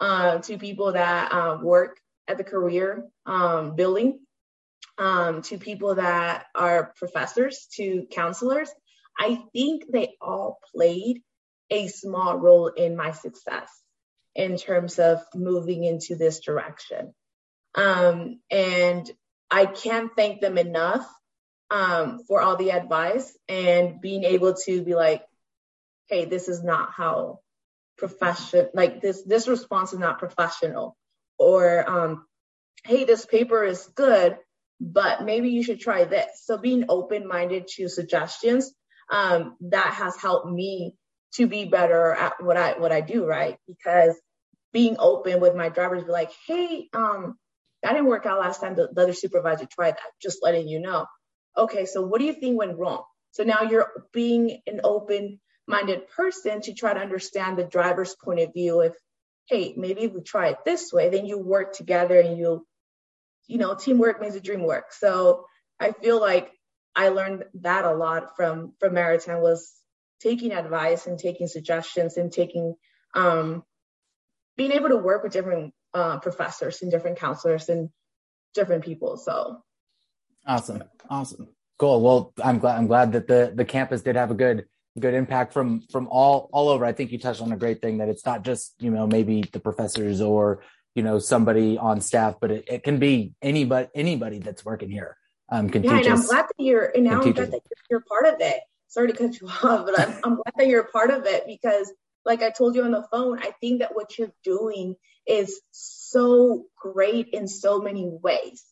[0.01, 4.21] uh, to people that uh, work at the career um, building
[4.99, 8.71] um, to people that are professors to counselors.
[9.19, 11.23] I think they all played
[11.71, 13.71] a small role in my success
[14.35, 17.15] in terms of moving into this direction.
[17.75, 19.11] Um, and
[19.53, 21.07] I can't thank them enough
[21.71, 25.23] um, for all the advice and being able to be like,
[26.09, 27.41] hey, this is not how
[27.99, 30.97] profession like this this response is not professional.
[31.39, 32.27] Or um,
[32.85, 34.39] hey this paper is good
[34.81, 36.43] but maybe you should try this.
[36.45, 38.73] So being open-minded to suggestions
[39.09, 40.97] um, that has helped me
[41.35, 43.59] to be better at what i what i do right?
[43.69, 44.19] Because
[44.73, 47.37] being open with my drivers be like hey um,
[47.83, 48.75] that didn't work out last time.
[48.75, 51.07] The, the other supervisor tried that, just letting you know.
[51.57, 53.03] Okay, so what do you think went wrong?
[53.33, 58.41] So now you're being an open minded person to try to understand the driver's point
[58.41, 58.81] of view.
[58.81, 58.95] If,
[59.49, 62.65] hey, maybe if we try it this way, then you work together and you'll,
[63.49, 64.93] you know, teamwork makes the dream work.
[64.93, 65.47] So
[65.81, 66.51] I feel like
[66.95, 69.73] I learned that a lot from from Maritime was
[70.21, 72.75] taking advice and taking suggestions and taking
[73.15, 73.65] um
[74.57, 77.91] being able to work with different uh, professors and different counselors and
[78.55, 79.17] different people.
[79.17, 79.63] So
[80.47, 82.01] awesome, awesome, cool.
[82.01, 84.67] Well, I'm glad I'm glad that the the campus did have a good
[84.99, 86.85] good impact from from all all over.
[86.85, 89.43] I think you touched on a great thing that it's not just you know maybe
[89.53, 90.63] the professors or
[90.95, 95.17] you know somebody on staff, but it, it can be anybody anybody that's working here.
[95.51, 97.61] Um, can yeah, teach and us, I'm glad that you're and now I'm glad that
[97.71, 98.61] you're, you're part of it.
[98.89, 101.47] Sorry to cut you off, but I'm, I'm glad that you're a part of it
[101.47, 101.93] because
[102.25, 106.67] like I told you on the phone, I think that what you're doing is so
[106.77, 108.65] great in so many ways.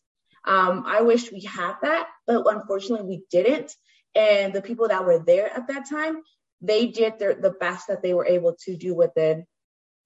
[0.45, 3.75] Um, I wish we had that, but unfortunately we didn't.
[4.15, 6.23] And the people that were there at that time,
[6.61, 9.47] they did their, the best that they were able to do within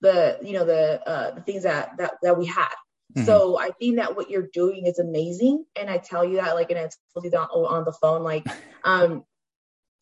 [0.00, 2.68] the, you know, the, uh, the things that, that, that we had.
[3.16, 3.24] Mm-hmm.
[3.24, 5.64] So I think that what you're doing is amazing.
[5.76, 8.46] And I tell you that, like, and I told you that on, the phone, like,
[8.84, 9.24] um,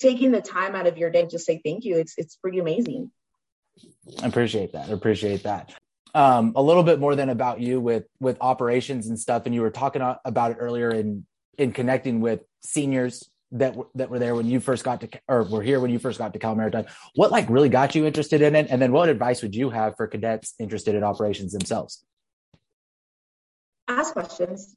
[0.01, 1.99] taking the time out of your day to say thank you.
[1.99, 3.11] It's, it's pretty amazing.
[4.23, 4.89] I appreciate that.
[4.89, 5.73] I appreciate that.
[6.15, 9.63] Um, a little bit more than about you with with operations and stuff, and you
[9.63, 14.35] were talking about it earlier in in connecting with seniors that w- that were there
[14.35, 16.87] when you first got to or were here when you first got to Cal Maritime.
[17.15, 19.97] What like really got you interested in it, and then what advice would you have
[19.97, 22.05] for cadets interested in operations themselves?
[23.89, 24.75] Ask questions.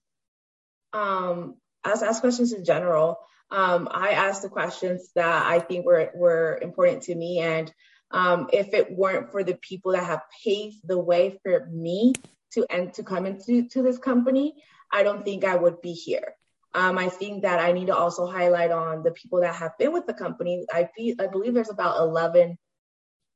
[0.94, 3.18] um, ask ask questions in general.
[3.52, 7.72] Um, I asked the questions that I think were were important to me, and
[8.16, 12.14] um, if it weren't for the people that have paved the way for me
[12.54, 14.56] to and to come into to this company,
[14.90, 16.34] I don't think I would be here.
[16.74, 19.92] Um, I think that I need to also highlight on the people that have been
[19.92, 20.66] with the company.
[20.74, 22.58] I feel, I believe there's about 11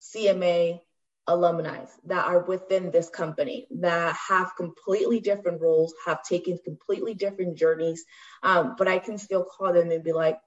[0.01, 0.79] CMA
[1.27, 7.57] alumni that are within this company that have completely different roles, have taken completely different
[7.57, 8.05] journeys,
[8.43, 10.39] um, but I can still call them and be like,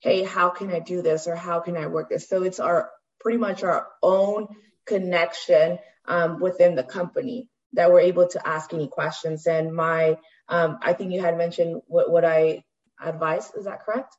[0.00, 2.28] hey, how can I do this or how can I work this?
[2.28, 4.48] So it's our pretty much our own
[4.86, 9.46] connection um, within the company that we're able to ask any questions.
[9.46, 12.64] And my, um, I think you had mentioned what, what I
[13.02, 13.50] advise.
[13.54, 14.16] Is that correct?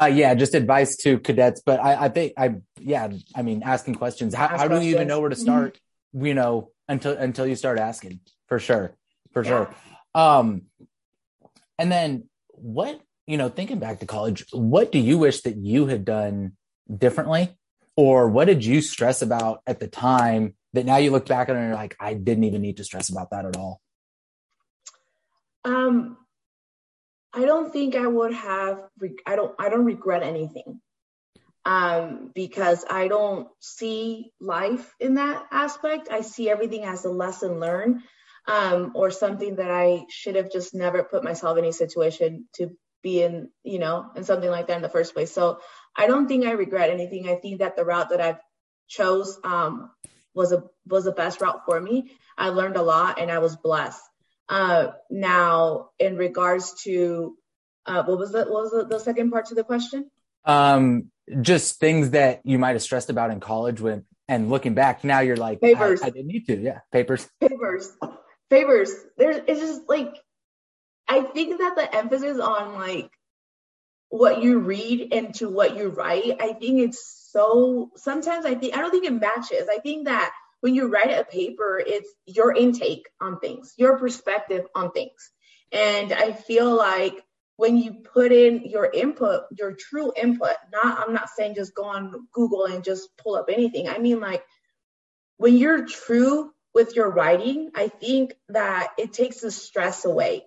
[0.00, 1.60] Uh, yeah, just advice to cadets.
[1.64, 4.34] But I, I think I, yeah, I mean, asking questions.
[4.34, 5.42] How, how do you even know where to mm-hmm.
[5.42, 5.80] start?
[6.14, 6.26] Mm-hmm.
[6.26, 8.94] You know, until until you start asking, for sure,
[9.32, 9.50] for yeah.
[9.50, 9.74] sure.
[10.14, 10.62] Um,
[11.78, 15.86] and then what you know, thinking back to college, what do you wish that you
[15.86, 16.52] had done
[16.92, 17.50] differently,
[17.98, 21.56] or what did you stress about at the time that now you look back on
[21.56, 23.80] and you're like, I didn't even need to stress about that at all?
[25.64, 26.16] Um,
[27.32, 28.84] I don't think I would have.
[29.26, 29.52] I don't.
[29.58, 30.80] I don't regret anything,
[31.64, 36.06] um, because I don't see life in that aspect.
[36.08, 38.02] I see everything as a lesson learned,
[38.46, 42.70] um, or something that I should have just never put myself in a situation to
[43.02, 45.32] be in, you know, in something like that in the first place.
[45.32, 45.60] So
[45.96, 47.28] I don't think I regret anything.
[47.28, 48.40] I think that the route that I've
[48.88, 49.90] chose um,
[50.34, 52.12] was a was the best route for me.
[52.36, 54.00] I learned a lot and I was blessed.
[54.48, 57.36] Uh, now, in regards to
[57.84, 60.10] uh, what was the what was the, the, second part to the question?
[60.44, 61.10] Um,
[61.42, 65.20] just things that you might have stressed about in college when, and looking back now,
[65.20, 66.02] you're like, papers.
[66.02, 66.58] I, I didn't need to.
[66.58, 67.28] Yeah, papers.
[67.40, 67.92] Papers.
[68.48, 68.94] Papers.
[69.16, 70.14] There's it's just like
[71.06, 73.10] I think that the emphasis on like
[74.10, 78.80] what you read into what you write, I think it's so sometimes I think I
[78.80, 79.68] don't think it matches.
[79.70, 84.66] I think that when you write a paper, it's your intake on things, your perspective
[84.74, 85.30] on things.
[85.70, 87.14] And I feel like
[87.56, 91.84] when you put in your input, your true input, not, I'm not saying just go
[91.84, 93.88] on Google and just pull up anything.
[93.88, 94.42] I mean, like
[95.36, 100.44] when you're true with your writing, I think that it takes the stress away.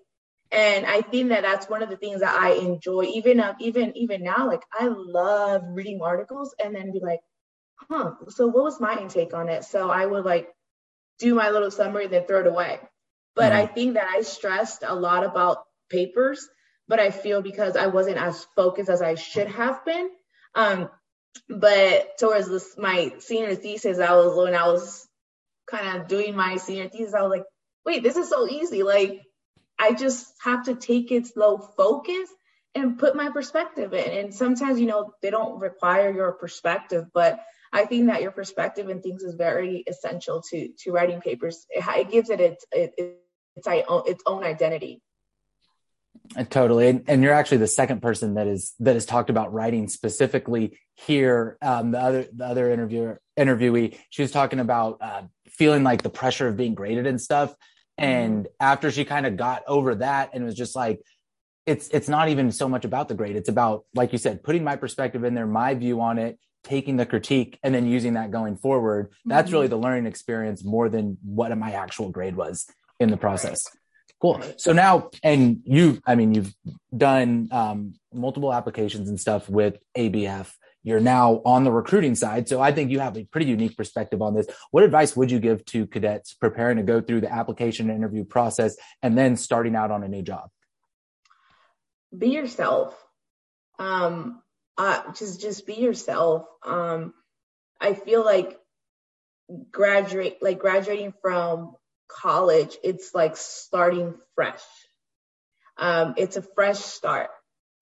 [0.51, 3.95] And I think that that's one of the things that I enjoy, even uh, even
[3.95, 4.47] even now.
[4.47, 7.21] Like I love reading articles and then be like,
[7.89, 9.63] huh, so what was my intake on it?
[9.63, 10.49] So I would like
[11.19, 12.79] do my little summary, and then throw it away.
[13.35, 13.61] But mm-hmm.
[13.61, 15.59] I think that I stressed a lot about
[15.89, 16.49] papers,
[16.87, 20.09] but I feel because I wasn't as focused as I should have been.
[20.55, 20.89] Um,
[21.47, 25.07] but towards this, my senior thesis, I was when I was
[25.69, 27.45] kind of doing my senior thesis, I was like,
[27.85, 28.83] wait, this is so easy.
[28.83, 29.21] Like
[29.81, 32.29] I just have to take it slow, focus,
[32.75, 34.11] and put my perspective in.
[34.11, 37.39] And sometimes, you know, they don't require your perspective, but
[37.73, 41.65] I think that your perspective and things is very essential to to writing papers.
[41.71, 45.01] It, it gives it its it, its its own identity.
[46.49, 49.87] Totally, and, and, you're actually the second person that is that has talked about writing
[49.87, 51.57] specifically here.
[51.61, 56.09] Um, the other the other interviewer interviewee, she was talking about uh, feeling like the
[56.09, 57.55] pressure of being graded and stuff.
[58.01, 58.53] And mm-hmm.
[58.59, 61.01] after she kind of got over that and was just like,
[61.65, 63.35] it's it's not even so much about the grade.
[63.35, 66.97] It's about, like you said, putting my perspective in there, my view on it, taking
[66.97, 69.55] the critique and then using that going forward that's mm-hmm.
[69.55, 72.67] really the learning experience more than what my actual grade was
[72.99, 73.67] in the process
[74.21, 76.53] cool so now and you i mean you've
[76.95, 80.51] done um, multiple applications and stuff with abf
[80.83, 84.21] you're now on the recruiting side so i think you have a pretty unique perspective
[84.21, 87.89] on this what advice would you give to cadets preparing to go through the application
[87.89, 90.49] and interview process and then starting out on a new job
[92.17, 92.95] be yourself
[93.81, 94.43] um,
[94.77, 96.45] uh, just just be yourself.
[96.63, 97.13] Um,
[97.79, 98.59] I feel like
[99.71, 101.75] graduate like graduating from
[102.07, 104.61] college, it's like starting fresh.
[105.77, 107.31] Um, it's a fresh start.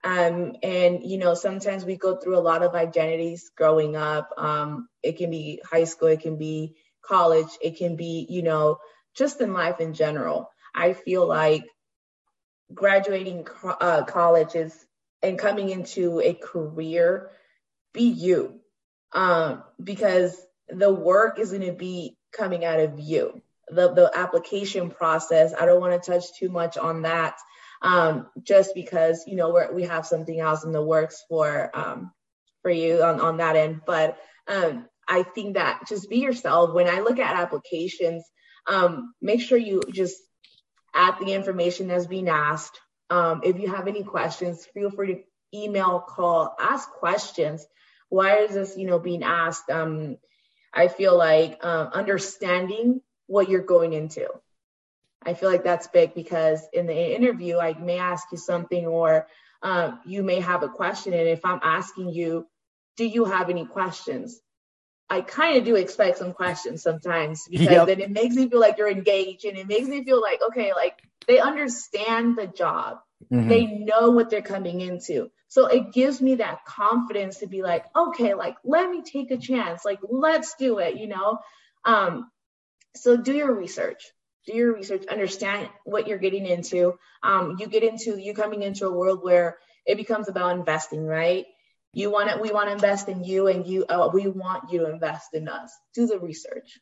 [0.03, 4.29] Um, and you know, sometimes we go through a lot of identities growing up.
[4.37, 8.77] Um, it can be high school, it can be college, it can be, you know,
[9.15, 10.49] just in life in general.
[10.73, 11.65] I feel like
[12.73, 14.85] graduating uh, college is
[15.21, 17.31] and coming into a career,
[17.93, 18.59] be you.
[19.11, 20.39] Um, because
[20.69, 23.41] the work is going to be coming out of you.
[23.69, 27.37] The, the application process, I don't want to touch too much on that
[27.81, 32.11] um, just because, you know, we have something else in the works for, um,
[32.61, 33.81] for you on, on that end.
[33.85, 34.17] But
[34.47, 36.73] um, I think that just be yourself.
[36.73, 38.23] When I look at applications,
[38.67, 40.17] um, make sure you just
[40.93, 45.23] add the information that's being asked, Um, if you have any questions, feel free to
[45.51, 47.65] email, call, ask questions.
[48.09, 49.69] Why is this, you know, being asked?
[49.69, 50.17] Um,
[50.73, 54.27] I feel like uh, understanding what you're going into.
[55.25, 59.27] I feel like that's big because in the interview, I may ask you something or
[59.61, 61.13] um, you may have a question.
[61.13, 62.47] And if I'm asking you,
[62.95, 64.39] do you have any questions?
[65.09, 67.87] I kind of do expect some questions sometimes because yep.
[67.87, 70.71] then it makes me feel like you're engaged and it makes me feel like, okay,
[70.73, 72.99] like they understand the job.
[73.31, 73.49] Mm-hmm.
[73.49, 75.31] They know what they're coming into.
[75.47, 79.37] So it gives me that confidence to be like, okay, like let me take a
[79.37, 79.83] chance.
[79.83, 81.39] Like let's do it, you know?
[81.83, 82.29] Um,
[82.95, 84.11] so do your research.
[84.49, 86.97] Do your research, understand what you're getting into.
[87.21, 91.45] Um, you get into you coming into a world where it becomes about investing, right?
[91.93, 94.79] You want it, we want to invest in you, and you uh, we want you
[94.79, 95.71] to invest in us.
[95.93, 96.79] Do the research.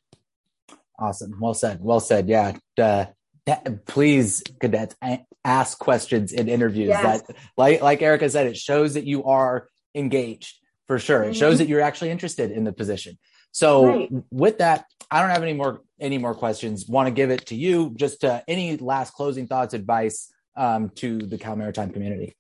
[0.98, 1.38] Awesome.
[1.42, 1.80] Well said.
[1.82, 2.30] Well said.
[2.30, 2.58] Yeah.
[2.78, 3.08] Uh,
[3.46, 4.96] that, please, cadets,
[5.44, 6.90] ask questions in interviews.
[6.90, 7.22] Yes.
[7.24, 10.56] That, like like Erika said, it shows that you are engaged
[10.88, 11.24] for sure.
[11.24, 11.40] It mm-hmm.
[11.40, 13.18] shows that you're actually interested in the position.
[13.52, 14.10] So right.
[14.32, 16.88] with that, I don't have any more any more questions.
[16.88, 17.94] Want to give it to you.
[17.96, 22.36] Just uh, any last closing thoughts, advice um, to the Cal Maritime community.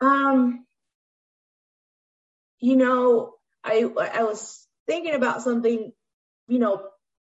[0.00, 0.66] Um,
[2.58, 5.92] you know, I I was thinking about something,
[6.48, 6.82] you know,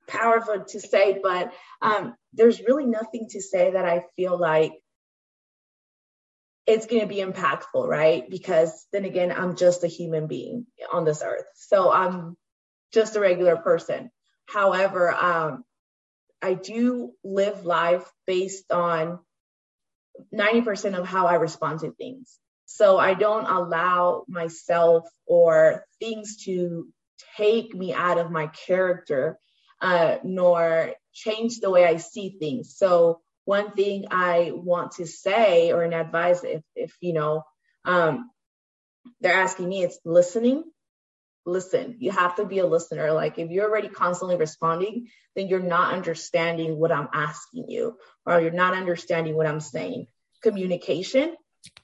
[0.06, 4.72] powerful to say, but um, there's really nothing to say that I feel like
[6.66, 8.28] it's going to be impactful, right?
[8.28, 11.46] Because then again, I'm just a human being on this earth.
[11.54, 12.36] So I'm
[12.92, 14.10] just a regular person.
[14.46, 15.64] However, um,
[16.40, 19.18] I do live life based on
[20.34, 22.38] 90% of how I respond to things.
[22.66, 26.88] So I don't allow myself or things to
[27.36, 29.38] take me out of my character,
[29.80, 32.76] uh, nor change the way I see things.
[32.76, 37.42] So one thing I want to say or an advice, if, if you know,
[37.84, 38.30] um,
[39.20, 40.64] they're asking me, it's listening.
[41.48, 43.12] Listen, you have to be a listener.
[43.12, 47.96] Like if you're already constantly responding, then you're not understanding what I'm asking you,
[48.26, 50.06] or you're not understanding what I'm saying.
[50.42, 51.36] Communication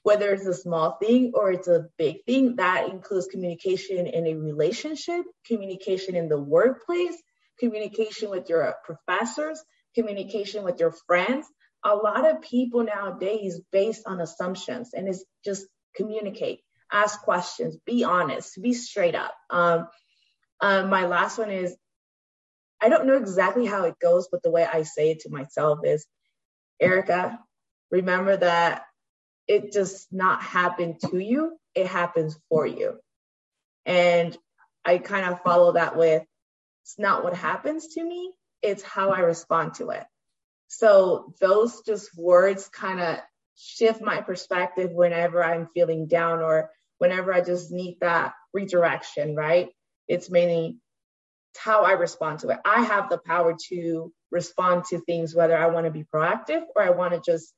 [0.03, 4.35] whether it's a small thing or it's a big thing, that includes communication in a
[4.35, 7.15] relationship, communication in the workplace,
[7.59, 9.63] communication with your professors,
[9.93, 11.45] communication with your friends.
[11.83, 16.61] A lot of people nowadays based on assumptions and it's just communicate,
[16.91, 19.33] ask questions, be honest, be straight up.
[19.49, 19.87] Um,
[20.61, 21.75] um, my last one is
[22.81, 25.79] I don't know exactly how it goes, but the way I say it to myself
[25.83, 26.05] is
[26.79, 27.39] Erika,
[27.89, 28.83] remember that
[29.47, 32.99] it does not happen to you, it happens for you.
[33.85, 34.37] And
[34.83, 36.23] I kind of follow that with
[36.83, 38.31] it's not what happens to me,
[38.61, 40.03] it's how I respond to it.
[40.67, 43.17] So those just words kind of
[43.55, 49.69] shift my perspective whenever I'm feeling down or whenever I just need that redirection, right?
[50.07, 50.77] It's mainly
[51.57, 52.59] how I respond to it.
[52.65, 56.83] I have the power to respond to things, whether I want to be proactive or
[56.83, 57.53] I want to just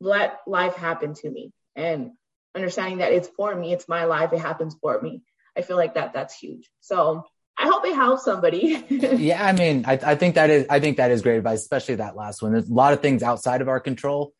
[0.00, 2.12] let life happen to me and
[2.54, 5.22] understanding that it's for me, it's my life, it happens for me.
[5.56, 6.70] I feel like that that's huge.
[6.80, 7.24] So
[7.58, 8.84] I hope it helps somebody.
[8.88, 11.96] yeah, I mean, I, I think that is I think that is great advice, especially
[11.96, 12.52] that last one.
[12.52, 14.32] There's a lot of things outside of our control,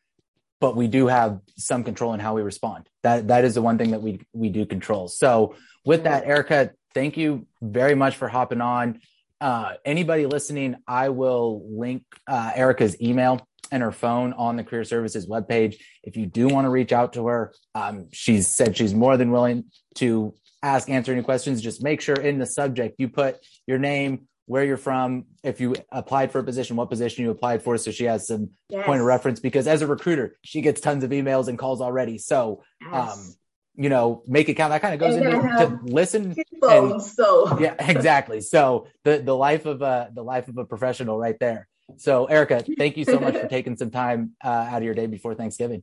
[0.61, 2.87] but we do have some control in how we respond.
[3.03, 5.09] That that is the one thing that we we do control.
[5.09, 9.01] So with that, Erika, thank you very much for hopping on.
[9.41, 14.83] Uh, anybody listening, I will link uh, Erika's email and her phone on the career
[14.83, 15.75] services webpage.
[16.03, 19.31] If you do want to reach out to her, um, she's said she's more than
[19.31, 21.61] willing to ask, answer any questions.
[21.61, 25.73] Just make sure in the subject you put your name, where you're from, if you
[25.93, 27.77] applied for a position, what position you applied for.
[27.77, 28.85] So she has some yes.
[28.85, 32.17] point of reference because as a recruiter, she gets tons of emails and calls already.
[32.17, 32.93] So, yes.
[32.93, 33.33] um,
[33.77, 34.71] you know, make it count.
[34.71, 36.35] That kind of goes into to listen.
[36.59, 38.41] Phones, and, so yeah, exactly.
[38.41, 41.69] So the the life of a the life of a professional right there.
[41.95, 45.07] So, Erika, thank you so much for taking some time uh, out of your day
[45.07, 45.81] before Thanksgiving.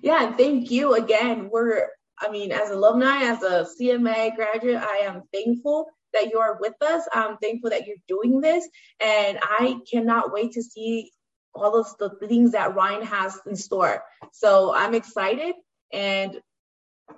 [0.00, 1.50] Yeah, thank you again.
[1.52, 1.88] We're,
[2.18, 6.74] I mean, as alumni, as a CMA graduate, I am thankful that you are with
[6.82, 7.08] us.
[7.12, 8.68] I'm thankful that you're doing this,
[9.00, 11.10] and I cannot wait to see
[11.54, 14.04] all of the things that Ryan has in store.
[14.32, 15.54] So I'm excited
[15.92, 16.40] and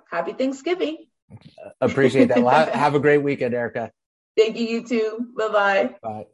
[0.09, 1.05] happy Thanksgiving.
[1.81, 2.43] Appreciate that.
[2.43, 3.91] Well, have a great weekend, Erika.
[4.37, 5.27] Thank you, you too.
[5.37, 5.95] Bye-bye.
[6.01, 6.25] Bye.